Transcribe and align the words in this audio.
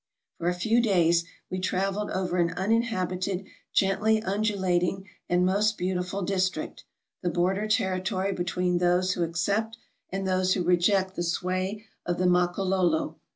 For 0.39 0.47
a 0.47 0.55
few 0.55 0.81
days 0.81 1.25
we 1.51 1.59
traveled 1.59 2.09
over 2.09 2.37
an 2.37 2.55
uninhabited, 2.57 3.45
gently 3.71 4.19
undulating 4.23 5.07
and 5.29 5.45
most 5.45 5.77
beautiful 5.77 6.23
district, 6.23 6.85
the 7.21 7.29
border 7.29 7.67
territory 7.67 8.31
between 8.33 8.79
those 8.79 9.13
who 9.13 9.21
accept 9.21 9.77
and 10.09 10.27
those 10.27 10.55
who 10.55 10.63
reject 10.63 11.15
the 11.15 11.21
sway 11.21 11.85
of 12.03 12.17
the 12.17 12.25
Makololo. 12.25 13.17